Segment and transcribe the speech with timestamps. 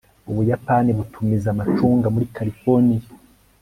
[0.29, 3.09] ubuyapani butumiza amacunga muri californiya